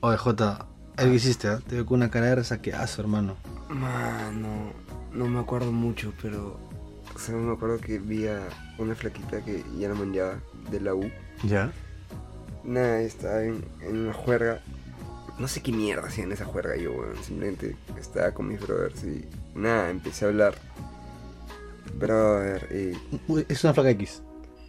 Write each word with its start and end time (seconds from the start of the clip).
Oye, 0.00 0.16
Jota, 0.16 0.66
algo 0.96 1.14
hiciste, 1.14 1.48
¿eh? 1.48 1.58
Te 1.66 1.76
veo 1.76 1.86
con 1.86 1.96
una 1.96 2.10
cara 2.10 2.26
de 2.26 2.34
resaqueazo, 2.36 3.02
hermano. 3.02 3.36
Mano, 3.68 4.72
no 5.12 5.26
me 5.26 5.40
acuerdo 5.40 5.72
mucho, 5.72 6.12
pero. 6.22 6.58
O 7.14 7.18
sea, 7.18 7.34
me 7.34 7.52
acuerdo 7.52 7.78
que 7.78 7.98
vi 7.98 8.26
a 8.26 8.40
una 8.78 8.94
flaquita 8.94 9.42
que 9.42 9.64
ya 9.78 9.88
la 9.88 9.94
manjaba 9.94 10.38
de 10.70 10.80
la 10.80 10.94
U. 10.94 11.10
¿Ya? 11.44 11.72
Nada, 12.62 13.00
estaba 13.00 13.42
en, 13.42 13.64
en 13.80 13.96
una 13.96 14.12
juerga. 14.12 14.60
No 15.38 15.48
sé 15.48 15.62
qué 15.62 15.72
mierda 15.72 16.08
hacía 16.08 16.24
en 16.24 16.32
esa 16.32 16.44
juerga 16.44 16.76
yo, 16.76 16.92
weón. 16.92 17.16
Simplemente 17.22 17.76
estaba 17.98 18.32
con 18.32 18.48
mis 18.48 18.60
brothers 18.60 19.02
y. 19.04 19.24
Nada, 19.54 19.90
empecé 19.90 20.26
a 20.26 20.28
hablar. 20.28 20.54
Brother, 21.98 22.68
y. 22.70 23.32
Uy, 23.32 23.46
Es 23.48 23.64
una 23.64 23.72
flaca 23.74 23.90
X. 23.90 24.22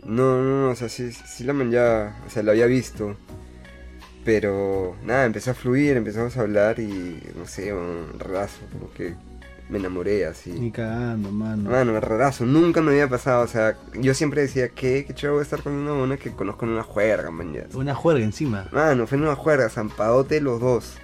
No, 0.04 0.42
no, 0.42 0.62
no, 0.66 0.70
o 0.70 0.76
sea, 0.76 0.88
sí, 0.90 1.12
sí 1.12 1.44
la 1.44 1.54
manjaba. 1.54 2.16
O 2.26 2.30
sea, 2.30 2.44
la 2.44 2.52
había 2.52 2.66
visto. 2.66 3.18
Pero 4.28 4.98
nada, 5.06 5.24
empezó 5.24 5.52
a 5.52 5.54
fluir, 5.54 5.96
empezamos 5.96 6.36
a 6.36 6.42
hablar 6.42 6.80
y 6.80 7.18
no 7.38 7.48
sé, 7.48 7.72
un 7.74 8.20
rarazo, 8.20 8.58
como 8.74 8.92
que 8.92 9.16
me 9.70 9.78
enamoré 9.78 10.26
así. 10.26 10.50
Ni 10.52 10.70
cagando, 10.70 11.32
mano. 11.32 11.70
Mano, 11.70 11.98
rarazo, 12.02 12.46
nunca 12.46 12.82
me 12.82 12.92
había 12.92 13.08
pasado, 13.08 13.46
o 13.46 13.48
sea, 13.48 13.78
yo 13.94 14.14
siempre 14.14 14.42
decía, 14.42 14.68
¿qué? 14.68 15.06
¿Qué 15.08 15.14
chévere 15.14 15.32
voy 15.32 15.40
a 15.40 15.44
estar 15.44 15.64
con 15.64 15.72
una 15.72 15.94
mona 15.94 16.18
que 16.18 16.32
conozco 16.32 16.66
en 16.66 16.72
una 16.72 16.84
juerga, 16.84 17.32
man? 17.32 17.54
ya". 17.54 17.68
Una 17.74 17.96
juerga 17.96 18.26
encima. 18.26 18.68
Mano, 18.74 19.08
fue 19.08 19.18
en 19.18 19.24
una 19.24 19.36
juerga, 19.38 19.70
zampadote 19.70 20.42
los 20.42 20.60
dos. 20.60 20.98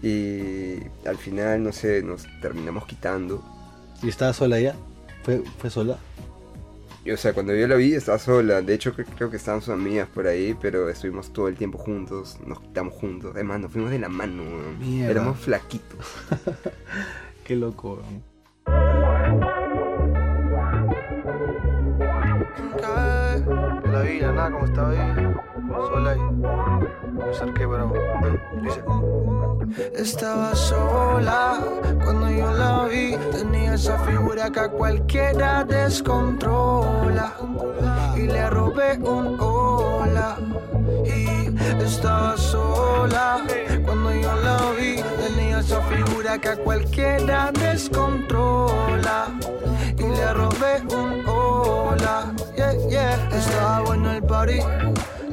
Y 0.00 0.76
al 1.04 1.16
final, 1.16 1.64
no 1.64 1.72
sé, 1.72 2.04
nos 2.04 2.28
terminamos 2.40 2.86
quitando. 2.86 3.42
¿Y 4.04 4.08
estaba 4.08 4.32
sola 4.32 4.60
ya? 4.60 4.76
¿Fue, 5.24 5.42
fue 5.58 5.68
sola? 5.68 5.98
Y, 7.04 7.10
o 7.10 7.16
sea, 7.16 7.32
cuando 7.32 7.54
yo 7.54 7.66
la 7.66 7.74
vi 7.74 7.94
estaba 7.94 8.18
sola, 8.18 8.62
de 8.62 8.74
hecho 8.74 8.94
cre- 8.94 9.06
creo 9.16 9.28
que 9.30 9.36
estaban 9.36 9.60
sus 9.60 9.70
amigas 9.74 10.08
por 10.08 10.26
ahí, 10.26 10.56
pero 10.60 10.88
estuvimos 10.88 11.32
todo 11.32 11.48
el 11.48 11.56
tiempo 11.56 11.78
juntos, 11.78 12.38
nos 12.46 12.60
quitamos 12.60 12.94
juntos. 12.94 13.32
Además, 13.34 13.60
nos 13.60 13.72
fuimos 13.72 13.90
de 13.90 13.98
la 13.98 14.08
mano. 14.08 14.42
Éramos 15.10 15.38
flaquitos. 15.40 15.98
Qué 17.44 17.56
loco, 17.56 17.94
weón. 17.94 18.31
Vi, 23.36 24.20
la 24.20 24.32
nada, 24.32 24.50
como 24.50 24.64
estaba 24.66 24.90
ahí, 24.90 25.34
sola 25.88 26.16
y 26.16 26.20
me 27.12 27.24
acerqué, 27.30 27.66
pero 27.66 27.92
dice, 28.62 28.82
Estaba 29.96 30.54
sola 30.54 31.58
cuando 32.04 32.30
yo 32.30 32.50
la 32.52 32.84
vi. 32.84 33.16
Tenía 33.30 33.74
esa 33.74 33.98
figura 34.00 34.50
que 34.50 34.60
a 34.60 34.68
cualquiera 34.68 35.64
descontrola. 35.64 37.32
Y 38.16 38.26
le 38.26 38.50
robé 38.50 38.98
un 38.98 39.36
hola. 39.40 40.36
Y 41.04 41.82
estaba 41.82 42.36
sola 42.36 43.38
cuando 43.84 44.12
yo 44.12 44.34
la 44.42 44.58
vi. 44.78 45.02
Tenía 45.26 45.60
esa 45.60 45.80
figura 45.82 46.38
que 46.38 46.48
a 46.48 46.56
cualquiera 46.56 47.50
descontrola. 47.52 48.41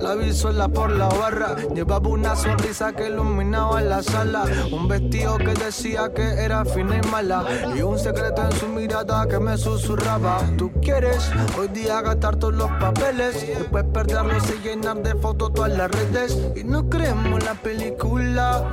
La 0.09 0.15
vi 0.15 0.33
sola 0.33 0.67
por 0.67 0.89
la 0.89 1.07
barra. 1.07 1.55
Llevaba 1.75 2.09
una 2.09 2.35
sonrisa 2.35 2.91
que 2.93 3.09
iluminaba 3.09 3.79
la 3.79 4.01
sala. 4.01 4.43
Un 4.71 4.87
vestido 4.87 5.37
que 5.37 5.53
decía 5.53 6.11
que 6.11 6.23
era 6.23 6.65
fina 6.65 6.97
y 6.97 7.07
mala. 7.09 7.45
Y 7.75 7.83
un 7.83 7.99
secreto 7.99 8.41
en 8.43 8.51
su 8.53 8.65
mirada 8.69 9.27
que 9.27 9.37
me 9.37 9.55
susurraba. 9.55 10.39
Tú 10.57 10.71
quieres 10.81 11.29
hoy 11.59 11.67
día 11.67 12.01
gastar 12.01 12.37
todos 12.37 12.55
los 12.55 12.71
papeles. 12.79 13.47
Después 13.55 13.85
perderlos 13.93 14.43
y 14.49 14.67
llenar 14.67 14.97
de 15.03 15.13
fotos 15.13 15.53
todas 15.53 15.77
las 15.77 15.91
redes. 15.91 16.39
Y 16.55 16.63
no 16.63 16.89
creemos 16.89 17.43
la 17.43 17.53
película. 17.53 18.65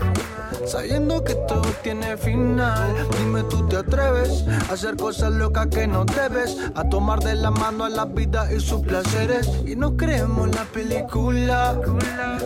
Sabiendo 0.67 1.23
que 1.23 1.35
todo 1.47 1.63
tiene 1.83 2.17
final. 2.17 3.09
Dime, 3.19 3.45
tú 3.45 3.67
te 3.69 3.77
atreves 3.77 4.45
a 4.69 4.73
hacer 4.75 4.97
cosas 4.97 5.33
locas 5.33 5.69
que 5.69 5.87
no 5.87 6.05
debes. 6.05 6.57
A 6.75 6.89
tomar 6.89 7.21
de 7.21 7.37
la 7.37 7.51
mano 7.51 7.85
a 7.85 7.89
la 7.89 8.05
vida 8.05 8.53
y 8.53 8.59
sus 8.61 8.81
placeres. 8.81 9.49
Y 9.65 9.77
no 9.77 9.97
creemos 9.97 10.49
la 10.55 10.65
película. 10.65 11.79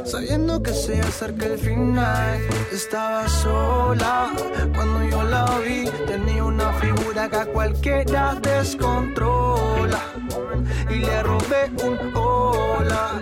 Sabiendo 0.05 0.63
que 0.63 0.73
se 0.73 1.01
acerca 1.01 1.47
el 1.47 1.59
final. 1.59 2.41
Estaba 2.71 3.27
sola 3.29 4.31
cuando 4.75 5.03
yo 5.05 5.23
la 5.23 5.47
vi. 5.59 5.87
Tenía 6.07 6.45
una 6.45 6.73
figura 6.75 7.29
que 7.29 7.37
a 7.37 7.47
cualquiera 7.47 8.35
descontrola. 8.35 10.01
Y 10.91 10.97
le 10.97 11.23
robé 11.23 11.71
un 11.85 12.15
hola. 12.15 13.21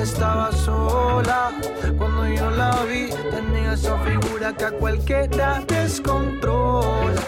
Estaba 0.00 0.50
sola 0.52 1.52
cuando 1.98 2.26
yo 2.26 2.50
la 2.50 2.84
vi. 2.84 3.10
Tenía 3.30 3.74
esa 3.74 3.98
figura 3.98 4.54
que 4.54 4.64
a 4.64 4.70
cualquiera 4.72 5.62
descontrola. 5.66 7.20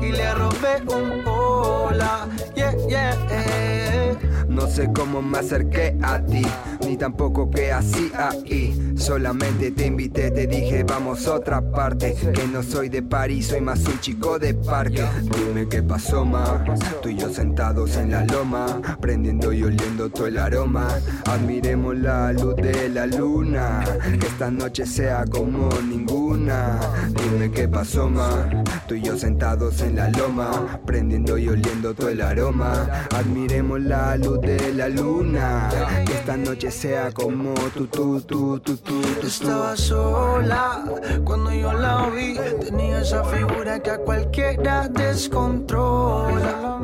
Y 0.00 0.10
le 0.10 0.34
robé 0.34 0.82
un 0.88 1.22
hola. 1.26 2.28
Yeah, 2.56 2.74
yeah, 2.88 3.16
yeah. 3.28 4.18
No 4.48 4.66
sé 4.66 4.90
cómo 4.92 5.22
me 5.22 5.38
acerqué 5.38 5.96
a 6.02 6.18
ti, 6.18 6.42
ni 6.86 6.96
tampoco 6.96 7.50
qué 7.50 7.72
hacía 7.72 8.30
ahí. 8.30 8.94
Solamente 8.96 9.70
te 9.72 9.86
invité, 9.86 10.30
te 10.30 10.46
dije 10.46 10.84
vamos 10.84 11.26
a 11.26 11.34
otra 11.34 11.60
parte. 11.60 12.14
Que 12.32 12.46
no 12.46 12.62
soy 12.62 12.88
de 12.88 13.02
París, 13.02 13.48
soy 13.48 13.60
más 13.60 13.84
un 13.86 14.00
chico 14.00 14.38
de 14.38 14.54
parque. 14.54 15.04
Dime 15.22 15.68
qué 15.68 15.82
pasó, 15.82 16.24
ma. 16.24 16.64
Tú 17.02 17.08
y 17.08 17.16
yo 17.16 17.28
sentados 17.28 17.96
en 17.96 18.12
la 18.12 18.24
loma, 18.24 18.80
prendiendo 19.00 19.52
y 19.52 19.64
oliendo 19.64 20.08
todo 20.08 20.26
el 20.26 20.38
aroma. 20.38 20.88
Admiremos 21.26 21.96
la 21.96 22.32
luz 22.32 22.56
de 22.56 22.88
la 22.88 23.06
luna, 23.06 23.84
que 24.18 24.26
esta 24.26 24.50
noche 24.50 24.86
sea 24.86 25.24
como 25.24 25.68
ninguna. 25.82 26.80
Dime 27.08 27.50
qué 27.50 27.68
pasó, 27.68 28.08
ma. 28.08 28.48
Tú 28.86 28.94
y 28.94 29.02
yo 29.02 29.18
sentados 29.18 29.82
en 29.82 29.96
la 29.96 30.08
loma, 30.10 30.80
prendiendo 30.86 31.36
y 31.36 31.48
oliendo 31.48 31.94
todo 31.94 32.08
el 32.08 32.20
aroma. 32.20 32.86
Admiremos 33.14 33.80
la 33.80 34.16
luz 34.16 34.40
de 34.40 34.72
la 34.72 34.88
luna, 34.88 35.68
que 36.06 36.12
esta 36.12 36.36
noche 36.36 36.70
sea 36.76 37.10
como 37.10 37.54
tú, 37.74 37.86
tú, 37.86 38.20
tú, 38.20 38.60
tú, 38.60 38.76
tú. 38.76 39.00
Estaba 39.26 39.74
sola 39.78 40.84
cuando 41.24 41.50
yo 41.50 41.72
la 41.72 42.10
vi. 42.10 42.36
Tenía 42.60 43.00
esa 43.00 43.24
figura 43.24 43.80
que 43.80 43.90
a 43.92 43.98
cualquiera 43.98 44.86
descontrola. 44.88 46.80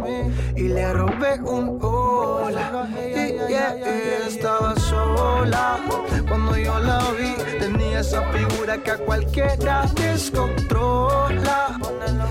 Y 0.56 0.68
le 0.68 0.92
robé 0.94 1.40
un 1.44 1.78
hola. 1.82 2.88
Yeah, 2.96 3.48
yeah, 3.48 3.76
yeah. 3.76 4.26
Estaba 4.26 4.74
sola 4.76 5.78
cuando 6.26 6.56
yo 6.56 6.78
la 6.78 6.98
vi. 7.18 7.34
Tenía 7.58 8.00
esa 8.00 8.22
figura 8.32 8.78
que 8.78 8.92
a 8.92 8.96
cualquiera 8.96 9.84
descontrola. 9.94 11.78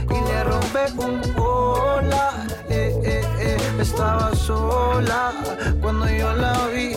Y 0.10 0.20
le 0.30 0.44
robé 0.44 0.84
un 0.98 1.22
hola. 1.40 2.48
Eh. 2.70 3.22
Estaba 3.80 4.34
sola 4.36 5.34
cuando 5.82 6.08
yo 6.08 6.32
la 6.34 6.68
vi. 6.68 6.96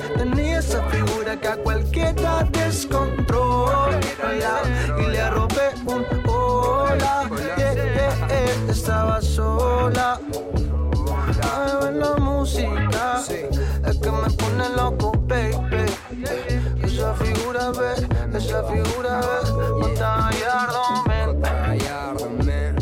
Figura, 17.72 17.72
ve, 17.72 18.38
esa 18.38 18.64
figura, 18.64 19.20
ve, 19.20 19.68
monta 19.80 20.30
Gallardo, 20.30 20.82
man. 21.06 21.40
Gallardo, 21.40 22.30
man. 22.30 22.74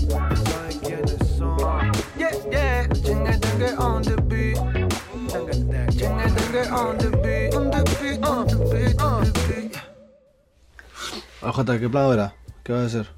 ¿Saben 0.44 0.78
quiénes 0.80 1.28
son? 1.36 1.92
Yeah, 2.18 2.30
yeah. 2.50 2.88
Chingue, 2.88 3.38
chingue 3.38 3.78
on 3.78 4.02
the 4.02 4.16
beat. 4.22 4.56
Chingue, 5.28 6.32
chingue 6.32 6.72
on 6.72 6.98
the 6.98 7.10
beat. 7.22 7.54
On 7.54 7.70
the 7.70 7.82
beat, 8.00 8.24
on 8.24 8.46
the 8.46 8.56
beat, 8.70 9.00
on 9.00 9.24
the 9.24 9.32
beat. 9.48 9.76
Ah, 11.42 11.52
Jota, 11.52 11.78
¿qué 11.78 11.88
plan 11.88 12.04
ahora? 12.04 12.34
¿Qué 12.64 12.72
vas 12.72 12.82
a 12.82 12.86
hacer? 12.86 13.08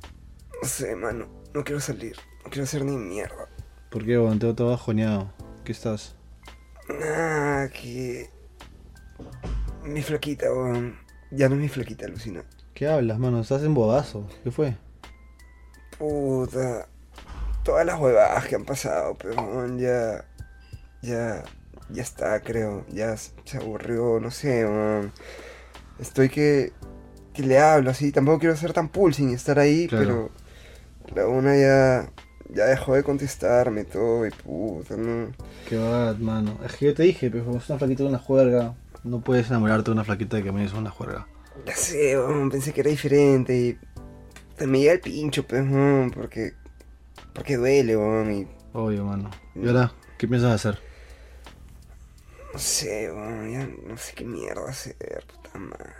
No 0.62 0.68
sé, 0.68 0.96
mano. 0.96 1.26
No 1.54 1.62
quiero 1.62 1.80
salir. 1.80 2.16
No 2.42 2.50
quiero 2.50 2.64
hacer 2.64 2.84
ni 2.84 2.96
mierda. 2.96 3.48
¿Por 3.90 4.04
qué, 4.04 4.18
weón? 4.18 4.38
Te 4.38 4.46
veo 4.46 4.54
todo 4.54 4.70
bajoneado. 4.70 5.32
¿Qué 5.64 5.72
estás? 5.72 6.16
Ah, 7.02 7.68
que. 7.72 8.28
Mi 9.84 10.02
flaquita, 10.02 10.50
weón. 10.52 11.03
Ya 11.34 11.48
no 11.48 11.54
es 11.56 11.60
mi 11.60 11.68
flaquita, 11.68 12.06
alucina. 12.06 12.42
¿Qué 12.74 12.86
hablas, 12.88 13.18
mano? 13.18 13.40
Estás 13.40 13.62
en 13.62 13.74
bodazo. 13.74 14.26
¿Qué 14.42 14.50
fue? 14.50 14.76
Puta. 15.98 16.86
Todas 17.62 17.86
las 17.86 17.98
huevadas 17.98 18.46
que 18.46 18.56
han 18.56 18.64
pasado, 18.64 19.16
pero 19.18 19.34
ya. 19.78 20.24
Ya. 21.02 21.42
Ya 21.90 22.02
está, 22.02 22.40
creo. 22.40 22.84
Ya 22.92 23.16
se 23.16 23.56
aburrió, 23.56 24.18
no 24.20 24.30
sé, 24.30 24.64
weón. 24.64 25.12
Estoy 25.98 26.28
que. 26.28 26.72
Que 27.32 27.42
le 27.42 27.58
hablo 27.58 27.90
así. 27.90 28.12
Tampoco 28.12 28.38
quiero 28.40 28.56
ser 28.56 28.72
tan 28.72 28.88
pulsing 28.88 29.30
y 29.30 29.34
estar 29.34 29.58
ahí, 29.58 29.86
Claro. 29.88 30.30
pero. 31.06 31.16
La 31.16 31.28
una 31.28 31.56
ya. 31.56 32.10
Ya 32.50 32.66
dejó 32.66 32.94
de 32.94 33.02
contestarme 33.02 33.84
todo 33.84 34.26
y 34.26 34.30
puta, 34.30 34.96
no. 34.96 35.32
Qué 35.68 35.76
bad, 35.78 36.16
mano. 36.18 36.58
Es 36.64 36.76
que 36.76 36.86
yo 36.86 36.94
te 36.94 37.02
dije, 37.02 37.30
pero 37.30 37.42
es 37.56 37.68
una 37.70 37.78
flaquita 37.78 38.02
de 38.02 38.08
una 38.10 38.18
juerga, 38.18 38.74
no 39.04 39.20
puedes 39.20 39.48
enamorarte 39.48 39.90
de 39.90 39.92
una 39.92 40.04
flaquita 40.04 40.42
que 40.42 40.50
me 40.50 40.64
hizo 40.64 40.78
una 40.78 40.90
juerga. 40.90 41.28
Ya 41.66 41.76
sé, 41.76 42.18
pensé 42.50 42.72
que 42.72 42.80
era 42.80 42.90
diferente 42.90 43.56
y... 43.56 43.78
Me 44.64 44.78
llega 44.80 44.92
el 44.94 45.00
pincho, 45.00 45.46
pues, 45.46 45.64
porque... 46.14 46.54
Porque 47.32 47.56
duele, 47.56 47.96
weón, 47.96 48.32
y... 48.32 48.48
Obvio, 48.72 49.04
mano. 49.04 49.30
¿Y 49.54 49.66
ahora 49.68 49.92
qué 50.18 50.26
piensas 50.26 50.52
hacer? 50.52 50.80
No 52.52 52.58
sé, 52.58 53.12
weón, 53.12 53.52
ya 53.52 53.68
no 53.88 53.96
sé 53.96 54.14
qué 54.14 54.24
mierda 54.24 54.68
hacer, 54.68 55.24
puta 55.26 55.58
madre. 55.58 55.92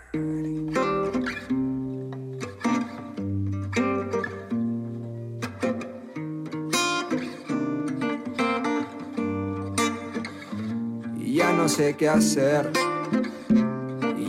Y 11.19 11.35
ya 11.35 11.53
no 11.53 11.67
sé 11.67 11.95
qué 11.95 12.07
hacer. 12.07 12.71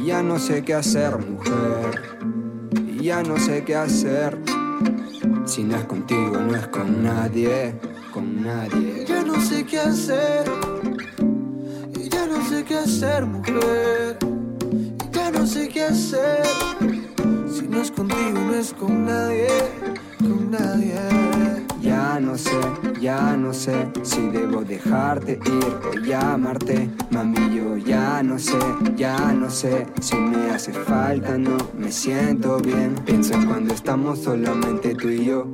Ya 0.07 0.23
no 0.23 0.39
sé 0.39 0.63
qué 0.63 0.75
hacer, 0.75 1.19
mujer. 1.19 2.17
Ya 3.01 3.25
no 3.25 3.37
sé 3.41 3.65
qué 3.65 3.75
hacer. 3.75 4.39
Si 5.45 5.65
no 5.65 5.77
es 5.77 5.85
contigo, 5.87 6.39
no 6.39 6.55
es 6.55 6.69
con 6.69 7.03
nadie. 7.03 7.75
Con 8.15 8.41
nadie. 8.41 9.05
Ya 9.05 9.25
no 9.25 9.41
sé 9.41 9.67
qué 9.67 9.81
hacer. 9.81 10.45
Ya 12.09 12.25
no 12.25 12.49
sé 12.49 12.63
qué 12.63 12.77
hacer, 12.77 13.27
mujer. 13.27 14.17
Ya 15.11 15.33
no 15.33 15.45
sé 15.45 15.69
qué 15.69 15.83
hacer. 15.83 16.47
Si 17.53 17.67
no 17.67 17.83
es 17.83 17.91
contigo, 17.91 18.39
no 18.47 18.55
es 18.55 18.73
con 18.75 19.07
nadie. 19.07 19.49
Con 20.21 20.53
nadie. 20.53 21.66
Ya 21.87 22.19
no 22.19 22.37
sé, 22.37 22.51
ya 23.01 23.37
no 23.37 23.55
sé 23.55 23.87
si 24.03 24.29
debo 24.31 24.65
dejarte 24.65 25.39
ir 25.45 25.79
o 25.89 25.93
llamarte. 26.05 26.91
Mami, 27.11 27.57
yo 27.57 27.77
ya 27.77 28.25
no 28.25 28.41
sé, 28.41 28.59
ya 28.97 29.33
no 29.33 29.49
sé 29.49 29.87
si 30.01 30.17
me 30.17 30.51
hace 30.51 30.73
falta, 30.73 31.39
no 31.39 31.57
me 31.79 31.93
siento 31.93 32.59
bien. 32.59 32.97
Pienso 33.05 33.35
en 33.35 33.47
cuando 33.47 33.73
estamos 33.73 34.19
solamente 34.19 34.97
tú 34.97 35.11
y 35.11 35.27
yo. 35.27 35.47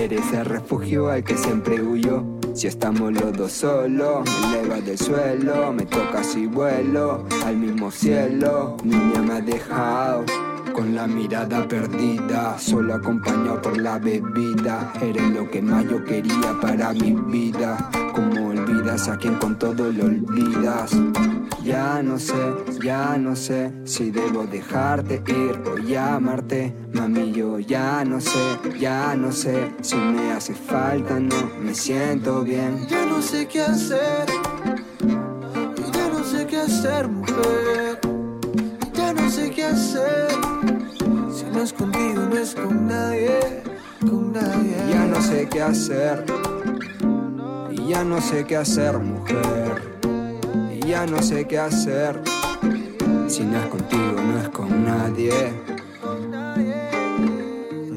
Eres 0.00 0.32
el 0.32 0.46
refugio 0.46 1.10
al 1.10 1.22
que 1.22 1.36
siempre 1.36 1.82
huyo. 1.82 2.24
Si 2.54 2.66
estamos 2.66 3.12
los 3.12 3.36
dos 3.36 3.52
solos, 3.52 4.26
me 4.50 4.60
elevas 4.60 4.86
del 4.86 4.96
suelo, 4.96 5.70
me 5.74 5.84
tocas 5.84 6.34
y 6.34 6.46
vuelo 6.46 7.26
al 7.44 7.58
mismo 7.58 7.90
cielo. 7.90 8.78
Niña 8.84 9.20
me 9.20 9.34
ha 9.34 9.40
dejado 9.42 10.24
con 10.78 10.94
la 10.94 11.08
mirada 11.08 11.66
perdida, 11.66 12.56
solo 12.56 12.94
acompañado 12.94 13.60
por 13.60 13.76
la 13.76 13.98
bebida. 13.98 14.92
Eres 15.00 15.28
lo 15.30 15.50
que 15.50 15.60
más 15.60 15.84
yo 15.90 16.04
quería 16.04 16.54
para 16.62 16.92
mi 16.92 17.14
vida. 17.14 17.90
Como 18.14 18.50
olvidas 18.50 19.08
a 19.08 19.16
quien 19.16 19.34
con 19.40 19.58
todo 19.58 19.90
lo 19.90 20.04
olvidas. 20.04 20.92
Ya 21.64 22.00
no 22.00 22.16
sé, 22.16 22.54
ya 22.80 23.18
no 23.18 23.34
sé 23.34 23.72
si 23.82 24.12
debo 24.12 24.46
dejarte 24.46 25.20
ir 25.26 25.60
o 25.68 25.78
llamarte. 25.78 26.72
Mami, 26.92 27.32
yo 27.32 27.58
ya 27.58 28.04
no 28.04 28.20
sé, 28.20 28.38
ya 28.78 29.16
no 29.16 29.32
sé 29.32 29.72
si 29.80 29.96
me 29.96 30.30
hace 30.30 30.54
falta, 30.54 31.18
no 31.18 31.50
me 31.60 31.74
siento 31.74 32.44
bien. 32.44 32.86
Ya 32.86 33.04
no 33.04 33.20
sé 33.20 33.48
qué 33.48 33.62
hacer. 33.62 34.26
Ya 35.92 36.08
no 36.08 36.22
sé 36.22 36.46
qué 36.46 36.58
hacer, 36.58 37.08
mujer. 37.08 37.98
Ya 38.94 39.12
no 39.12 39.28
sé 39.28 39.50
qué 39.50 39.64
hacer. 39.64 40.47
No 41.58 41.64
es 41.64 41.72
contigo, 41.72 42.22
no 42.30 42.38
es 42.38 42.54
con 42.54 42.86
nadie. 42.86 43.40
Con 44.00 44.32
nadie. 44.32 44.76
Ya 44.92 45.04
no 45.06 45.20
sé 45.20 45.48
qué 45.50 45.60
hacer. 45.60 46.24
Ya 47.88 48.04
no 48.04 48.20
sé 48.20 48.44
qué 48.44 48.58
hacer, 48.58 48.96
mujer. 49.00 49.98
Ya 50.86 51.04
no 51.04 51.20
sé 51.20 51.48
qué 51.48 51.58
hacer. 51.58 52.22
Si 53.26 53.42
no 53.42 53.58
es 53.58 53.66
contigo, 53.66 54.22
no 54.22 54.38
es 54.40 54.48
con 54.50 54.84
nadie. 54.84 55.32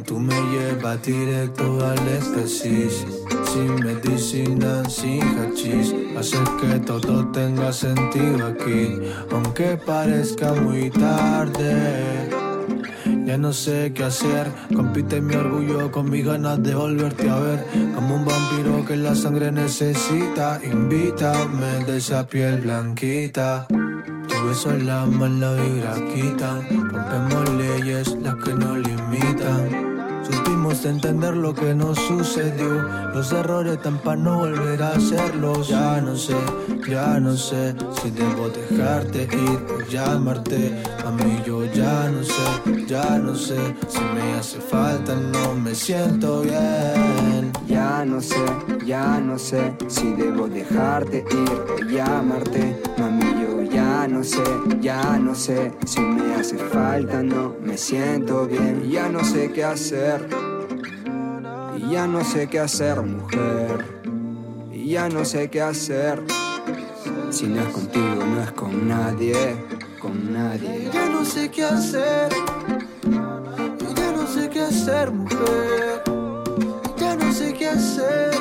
Tú 0.06 0.20
me 0.20 0.42
llevas 0.50 1.00
directo 1.04 1.86
al 1.86 2.08
éxtasis 2.08 3.06
Sin 3.54 3.76
medicina, 3.76 4.84
sin 4.90 5.22
hachís 5.40 5.94
Haces 6.18 6.50
que 6.60 6.80
todo 6.80 7.32
tenga 7.32 7.72
sentido 7.72 8.48
aquí 8.48 9.00
Aunque 9.32 9.78
parezca 9.78 10.52
muy 10.54 10.90
tarde 10.90 12.41
ya 13.32 13.38
no 13.38 13.54
sé 13.54 13.94
qué 13.96 14.04
hacer, 14.04 14.52
compite 14.76 15.22
mi 15.22 15.36
orgullo 15.36 15.90
con 15.90 16.10
mis 16.10 16.26
ganas 16.26 16.62
de 16.62 16.76
volverte 16.76 17.30
a 17.30 17.40
ver. 17.40 17.66
Como 17.96 18.16
un 18.16 18.26
vampiro 18.26 18.86
que 18.86 18.98
la 18.98 19.16
sangre 19.16 19.54
necesita, 19.54 20.60
invítame 20.62 21.86
de 21.86 21.98
esa 22.00 22.28
piel 22.28 22.60
blanquita. 22.60 23.68
Tu 23.70 24.48
beso 24.48 24.76
es 24.76 24.84
la 24.84 25.06
mala 25.06 25.54
vibra 25.54 25.94
quitan, 26.14 26.92
rompemos 26.92 27.54
leyes 27.54 28.18
las 28.22 28.36
que 28.36 28.54
nos 28.54 28.78
limitan. 28.80 29.01
Supimos 30.72 30.86
entender 30.86 31.36
lo 31.36 31.54
que 31.54 31.76
nos 31.76 32.00
sucedió, 32.00 32.82
los 33.14 33.30
errores 33.34 33.74
están 33.74 33.98
para 33.98 34.16
no 34.16 34.38
volver 34.40 34.82
a 34.82 34.94
hacerlos. 34.94 35.68
Ya 35.68 36.00
no 36.00 36.16
sé, 36.16 36.36
ya 36.88 37.20
no 37.20 37.36
sé 37.36 37.76
si 38.02 38.10
debo 38.12 38.48
dejarte 38.48 39.24
ir 39.24 39.60
o 39.70 39.82
llamarte. 39.90 40.82
A 41.06 41.12
mí 41.12 41.42
yo 41.46 41.66
ya 41.66 42.10
no 42.10 42.24
sé, 42.24 42.86
ya 42.88 43.20
no 43.20 43.36
sé 43.36 43.58
si 43.90 44.00
me 44.00 44.34
hace 44.40 44.62
falta, 44.62 45.14
no 45.14 45.56
me 45.56 45.76
siento 45.76 46.42
bien. 46.42 47.52
Ya 47.68 48.06
no 48.06 48.22
sé, 48.22 48.46
ya 48.86 49.20
no 49.20 49.38
sé 49.38 49.76
si 49.90 50.14
debo 50.14 50.48
dejarte 50.48 51.26
ir 51.30 51.52
o 51.70 51.86
llamarte. 51.86 52.82
Mami, 52.98 53.26
yo 53.42 53.62
ya 53.64 54.08
no 54.08 54.24
sé, 54.24 54.44
ya 54.80 55.20
no 55.20 55.36
sé 55.36 55.74
si 55.86 56.00
me 56.00 56.34
hace 56.36 56.58
falta, 56.58 57.22
no 57.22 57.56
me 57.62 57.78
siento 57.78 58.48
bien. 58.48 58.90
Ya 58.90 59.10
no 59.10 59.22
sé 59.22 59.52
qué 59.52 59.66
hacer. 59.66 60.61
Y 61.78 61.92
ya 61.92 62.08
no 62.08 62.24
sé 62.24 62.48
qué 62.48 62.60
hacer, 62.60 63.02
mujer. 63.02 63.86
Y 64.72 64.90
ya 64.90 65.10
no 65.10 65.24
sé 65.24 65.50
qué 65.50 65.62
hacer. 65.62 66.22
Si 67.30 67.48
no 67.48 67.62
es 67.62 67.70
contigo, 67.70 68.26
no 68.26 68.42
es 68.42 68.52
con 68.52 68.88
nadie, 68.88 69.56
con 70.00 70.34
nadie. 70.34 70.90
Ya 70.94 71.10
no 71.10 71.24
sé 71.24 71.50
qué 71.50 71.64
hacer. 71.64 72.30
Y 73.04 73.94
ya 73.94 74.12
no 74.12 74.28
sé 74.28 74.50
qué 74.50 74.62
hacer, 74.62 75.12
mujer. 75.12 76.04
Y 76.98 77.00
ya 77.00 77.16
no 77.16 77.32
sé 77.32 77.54
qué 77.54 77.68
hacer. 77.70 78.32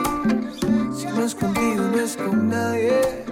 Si 0.96 1.06
no 1.06 1.24
es 1.24 1.34
contigo, 1.34 1.82
no 1.94 2.00
es 2.00 2.16
con 2.16 2.48
nadie, 2.48 3.24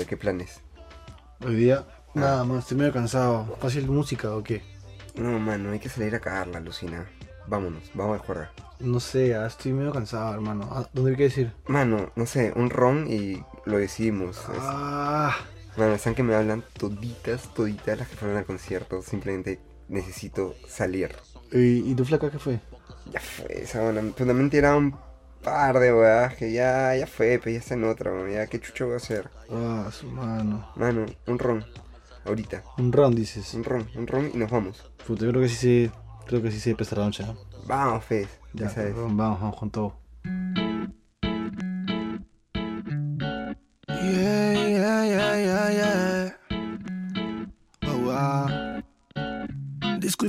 Oye, 0.00 0.06
¿qué 0.06 0.16
planes? 0.16 0.62
Hoy 1.44 1.56
día, 1.56 1.84
nada 2.14 2.42
más, 2.44 2.60
estoy 2.60 2.78
medio 2.78 2.90
cansado. 2.94 3.54
¿Fácil 3.60 3.86
música 3.86 4.34
o 4.34 4.42
qué? 4.42 4.62
No, 5.14 5.38
mano, 5.38 5.72
hay 5.72 5.78
que 5.78 5.90
salir 5.90 6.14
a 6.14 6.20
cagarla, 6.20 6.58
Lucina. 6.58 7.06
Vámonos, 7.46 7.82
vamos 7.92 8.18
a 8.18 8.24
jugar. 8.24 8.50
No 8.78 8.98
sé, 8.98 9.34
ah, 9.34 9.44
estoy 9.44 9.74
medio 9.74 9.92
cansado, 9.92 10.32
hermano. 10.32 10.64
¿A 10.72 10.88
¿Dónde 10.94 11.10
hay 11.10 11.16
que 11.18 11.24
decir? 11.24 11.52
Mano, 11.66 12.10
no 12.16 12.24
sé, 12.24 12.50
un 12.56 12.70
ron 12.70 13.08
y 13.12 13.44
lo 13.66 13.76
decimos. 13.76 14.38
Es- 14.38 14.44
Ah, 14.62 15.36
Mano, 15.76 15.92
están 15.92 16.14
que 16.14 16.22
me 16.22 16.34
hablan 16.34 16.64
toditas, 16.78 17.52
toditas 17.52 17.98
las 17.98 18.08
que 18.08 18.16
fueron 18.16 18.38
al 18.38 18.46
concierto. 18.46 19.02
Simplemente 19.02 19.60
necesito 19.90 20.54
salir. 20.66 21.14
¿y, 21.52 21.90
y 21.90 21.94
tu 21.94 22.06
flaca 22.06 22.30
qué 22.30 22.38
fue? 22.38 22.58
Ya 23.12 23.20
fue, 23.20 23.64
esa 23.64 23.82
onda. 23.82 24.02
Solamente 24.16 24.56
era 24.56 24.74
un 24.78 24.96
par 25.42 25.78
de 25.78 25.92
weas 25.92 26.34
que 26.36 26.52
ya, 26.52 26.94
ya 26.96 27.06
fue, 27.06 27.38
pero 27.42 27.52
ya 27.52 27.58
está 27.58 27.74
en 27.74 27.84
otra, 27.84 28.12
weón. 28.12 28.30
Ya, 28.30 28.46
¿qué 28.46 28.60
chucho 28.60 28.86
voy 28.86 28.94
a 28.94 28.96
hacer? 28.98 29.30
Ah, 29.50 29.88
su 29.92 30.06
mano. 30.06 30.70
Mano, 30.76 31.06
un 31.26 31.38
ron. 31.38 31.64
Ahorita. 32.24 32.62
Un 32.78 32.92
round 32.92 33.16
dices. 33.16 33.54
Un 33.54 33.64
ron, 33.64 33.88
un 33.96 34.06
ron 34.06 34.30
y 34.32 34.36
nos 34.36 34.50
vamos. 34.50 34.90
Puta, 35.06 35.24
yo 35.24 35.30
creo 35.30 35.42
que 35.42 35.48
sí 35.48 35.56
se. 35.56 35.90
Creo 36.26 36.42
que 36.42 36.50
sí 36.50 36.60
se 36.60 36.70
empezará 36.70 37.00
la 37.00 37.06
noche, 37.06 37.24
¿no? 37.26 37.36
Vamos, 37.66 38.04
Fez. 38.04 38.28
Ya, 38.52 38.66
Ya, 38.66 38.70
sabes. 38.70 38.94
vamos, 38.94 39.16
vamos 39.16 39.56
con 39.56 39.70
todo. 39.70 39.96
Yeah, 43.88 44.39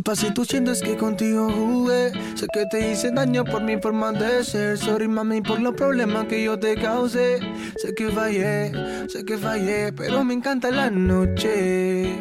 Disculpa 0.01 0.19
si 0.19 0.33
tú 0.33 0.45
sientes 0.45 0.81
que 0.81 0.97
contigo 0.97 1.47
jugué. 1.51 2.11
Sé 2.33 2.47
que 2.51 2.65
te 2.71 2.91
hice 2.91 3.11
daño 3.11 3.45
por 3.45 3.61
mi 3.61 3.77
forma 3.77 4.11
de 4.11 4.43
ser. 4.43 4.75
Sorry, 4.75 5.07
mami, 5.07 5.41
por 5.41 5.59
los 5.59 5.75
problemas 5.75 6.25
que 6.25 6.43
yo 6.43 6.57
te 6.57 6.73
causé. 6.73 7.39
Sé 7.77 7.93
que 7.93 8.09
fallé, 8.09 8.71
sé 9.07 9.23
que 9.23 9.37
fallé, 9.37 9.93
pero 9.93 10.23
me 10.23 10.33
encanta 10.33 10.71
la 10.71 10.89
noche. 10.89 12.17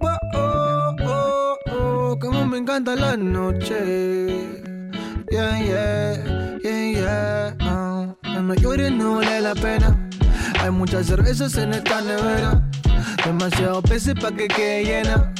Oh, 0.00 0.08
oh, 0.34 0.96
oh, 1.06 1.56
oh, 1.70 2.18
como 2.18 2.44
me 2.44 2.58
encanta 2.58 2.96
la 2.96 3.16
noche. 3.16 4.58
Yeah, 5.30 5.56
yeah, 5.56 6.58
yeah, 6.64 7.54
yeah. 7.60 8.14
Uh, 8.24 8.42
no 8.42 8.54
llores, 8.54 8.90
no 8.90 9.18
vale 9.18 9.40
la 9.40 9.54
pena. 9.54 9.96
Hay 10.60 10.72
muchas 10.72 11.06
cervezas 11.06 11.56
en 11.58 11.74
esta 11.74 12.00
nevera. 12.00 12.68
Demasiado 13.24 13.82
peces 13.82 14.14
pa' 14.20 14.32
que 14.32 14.48
quede 14.48 14.82
llena. 14.82 15.32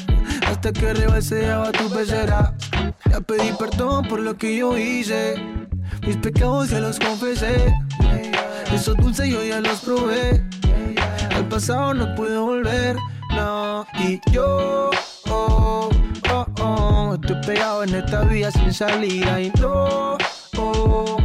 Hasta 0.48 0.72
que 0.72 0.94
lleva 0.94 1.72
tu 1.72 1.90
pecera. 1.90 2.54
Ya 3.10 3.20
pedí 3.20 3.52
perdón 3.58 4.08
por 4.08 4.20
lo 4.20 4.36
que 4.36 4.56
yo 4.56 4.76
hice. 4.76 5.34
Mis 6.06 6.16
pecados 6.16 6.70
ya 6.70 6.80
los 6.80 6.98
confesé. 6.98 7.74
Esos 8.72 8.96
dulces 8.96 9.28
yo 9.28 9.44
ya 9.44 9.60
los 9.60 9.80
probé. 9.80 10.42
Al 11.34 11.46
pasado 11.48 11.94
no 11.94 12.14
puedo 12.14 12.46
volver, 12.46 12.96
no. 13.30 13.86
Y 13.98 14.20
yo, 14.32 14.90
oh, 15.30 15.90
oh, 16.30 16.46
oh, 16.60 17.14
estoy 17.14 17.36
pegado 17.46 17.84
en 17.84 17.94
esta 17.94 18.22
vida 18.22 18.50
sin 18.50 18.72
salida. 18.72 19.40
Y 19.40 19.50
no, 19.60 20.16
oh, 20.56 21.16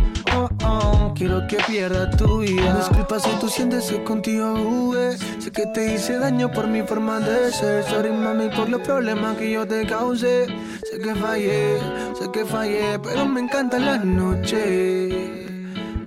quiero 1.15 1.48
que 1.48 1.58
pierda 1.68 2.10
tu 2.12 2.39
vida. 2.39 2.75
Disculpa 2.75 3.20
si 3.20 3.30
tú 3.39 3.50
sientes 3.50 3.89
que 3.92 4.03
contigo 4.03 4.56
jugué. 4.56 5.18
Sé 5.39 5.51
que 5.51 5.65
te 5.68 5.94
hice 5.94 6.18
daño 6.18 6.51
por 6.51 6.68
mi 6.68 6.82
forma 6.82 7.20
de 7.20 7.51
ser. 7.51 7.84
Sorry, 7.86 8.12
mami, 8.12 8.50
por 8.50 8.70
los 8.70 8.82
problemas 8.82 9.38
que 9.38 9.51
yo 9.51 9.68
te 9.68 9.86
causé. 9.86 10.48
Sé 10.89 11.00
que 11.00 11.15
fallé, 11.15 11.80
sé 12.20 12.32
que 12.32 12.46
fallé, 12.46 13.00
pero 13.00 13.25
me 13.25 13.42
encanta 13.42 13.80
la 13.80 13.98
noche. 13.98 15.32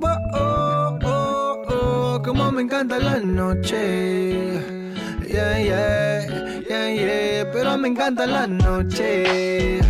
Oh, 0.00 0.08
oh, 0.34 0.98
oh, 1.04 1.62
oh, 1.68 2.22
como 2.24 2.52
me 2.52 2.62
encanta 2.62 2.98
la 2.98 3.18
noche. 3.18 4.76
Yeah, 5.26 5.58
yeah, 5.58 6.26
yeah, 6.68 6.88
yeah, 6.94 7.50
pero 7.52 7.76
me 7.76 7.88
encanta 7.88 8.26
la 8.26 8.46
noche. 8.46 9.80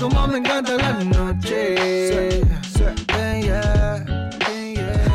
Como 0.00 0.26
me 0.28 0.38
encanta 0.38 0.76
la 0.76 0.92
noche. 1.04 2.40
Yeah, 3.08 3.40
yeah. 3.40 4.30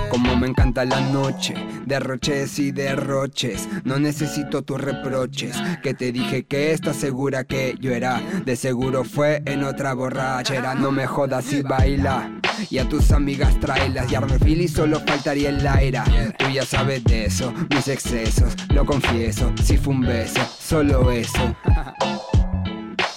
Como 0.09 0.35
me 0.35 0.47
encanta 0.47 0.85
la 0.85 1.01
noche, 1.01 1.55
derroches 1.85 2.59
y 2.59 2.71
derroches. 2.71 3.67
No 3.83 3.97
necesito 3.97 4.61
tus 4.61 4.79
reproches. 4.79 5.57
Que 5.81 5.95
te 5.95 6.11
dije 6.11 6.45
que 6.45 6.71
estás 6.71 6.97
segura 6.97 7.45
que 7.45 7.75
yo 7.79 7.91
era. 7.91 8.21
De 8.45 8.55
seguro 8.55 9.03
fue 9.03 9.41
en 9.45 9.63
otra 9.63 9.93
borrachera. 9.93 10.75
No 10.75 10.91
me 10.91 11.07
jodas 11.07 11.51
y 11.51 11.63
baila. 11.63 12.29
Y 12.69 12.77
a 12.77 12.87
tus 12.87 13.11
amigas 13.11 13.59
tráelas. 13.59 14.11
Y 14.11 14.15
arme 14.15 14.37
y 14.45 14.67
solo 14.67 14.99
faltaría 14.99 15.49
el 15.49 15.65
aire. 15.65 16.01
Tú 16.37 16.45
ya 16.49 16.63
sabes 16.63 17.03
de 17.05 17.25
eso, 17.25 17.51
mis 17.71 17.87
excesos. 17.87 18.55
Lo 18.69 18.85
confieso, 18.85 19.51
si 19.63 19.77
fue 19.77 19.95
un 19.95 20.01
beso, 20.01 20.41
solo 20.59 21.11
eso. 21.11 21.55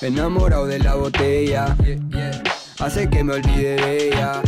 Enamorado 0.00 0.67
de 0.67 0.78
la 0.78 0.95
botella. 0.95 1.76
Hace 2.78 3.11
que 3.11 3.25
me 3.25 3.35
olvide 3.35 3.76
de 3.76 4.09
ella. 4.09 4.43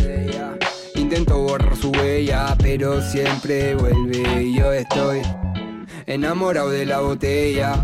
Intento 0.94 1.38
borrar 1.38 1.76
su 1.76 1.90
huella, 1.90 2.56
pero 2.58 3.02
siempre 3.02 3.74
vuelve 3.74 4.44
y 4.44 4.56
yo 4.56 4.72
estoy 4.72 5.22
enamorado 6.06 6.70
de 6.70 6.86
la 6.86 7.00
botella. 7.00 7.82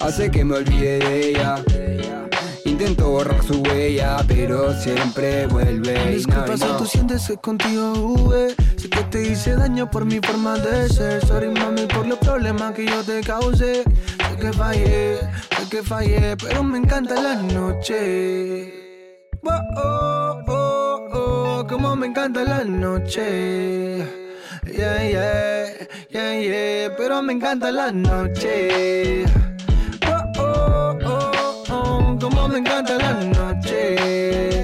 Hace 0.00 0.30
que 0.30 0.44
me 0.44 0.56
olvide 0.56 0.98
de 0.98 1.30
ella. 1.30 1.64
Intento 2.66 3.08
borrar 3.10 3.42
su 3.44 3.62
huella, 3.62 4.18
pero 4.26 4.72
siempre 4.74 5.46
vuelve 5.46 6.10
Disculpa 6.16 6.56
si 6.56 6.64
no. 6.64 6.76
tú 6.76 6.84
sientes 6.86 7.26
que 7.26 7.36
contigo 7.36 7.94
jugué. 7.94 8.54
Sé 8.76 8.90
que 8.90 9.02
te 9.04 9.22
hice 9.28 9.54
daño 9.54 9.88
por 9.90 10.04
mi 10.04 10.18
forma 10.20 10.58
de 10.58 10.88
ser. 10.88 11.24
Sorry, 11.24 11.48
mami, 11.48 11.86
por 11.86 12.06
los 12.06 12.18
problemas 12.18 12.72
que 12.74 12.86
yo 12.86 13.02
te 13.04 13.20
causé. 13.20 13.84
Sé 13.84 14.36
que 14.40 14.52
fallé, 14.52 15.18
sé 15.56 15.68
que 15.70 15.82
fallé, 15.82 16.36
pero 16.36 16.62
me 16.64 16.78
encanta 16.78 17.14
la 17.20 17.34
noche. 17.36 18.72
Oh, 19.44 19.50
oh, 19.76 20.42
oh, 20.48 21.08
oh, 21.12 21.66
como 21.68 21.94
me 21.94 22.08
encanta 22.08 22.42
la 22.42 22.64
noche. 22.64 23.98
Yeah, 24.66 25.08
yeah, 25.08 25.66
yeah, 26.10 26.40
yeah, 26.40 26.96
pero 26.96 27.22
me 27.22 27.32
encanta 27.34 27.70
la 27.70 27.92
noche. 27.92 29.24
Encanta 32.56 32.96
la 32.96 33.12
noche. 33.24 34.55